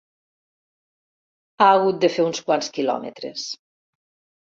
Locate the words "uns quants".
2.29-2.71